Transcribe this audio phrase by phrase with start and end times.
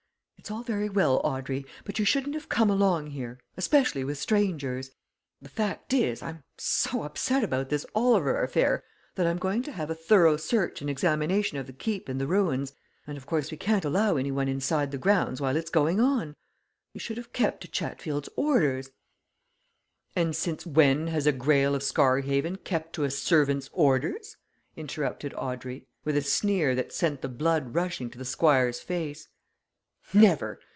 [0.41, 4.89] It's all very well, Audrey, but you shouldn't have come along here especially with strangers.
[5.39, 8.83] The fact is, I'm so upset about this Oliver affair
[9.15, 12.25] that I'm going to have a thorough search and examination of the Keep and the
[12.25, 12.73] ruins,
[13.05, 16.35] and, of course, we can't allow any one inside the grounds while it's going on.
[16.91, 18.89] You should have kept to Chatfield's orders"
[20.15, 24.37] "And since when has a Greyle of Scarhaven kept to a servant's orders?"
[24.75, 29.27] interrupted Audrey, with a sneer that sent the blood rushing to the Squire's face.
[30.13, 30.59] "Never!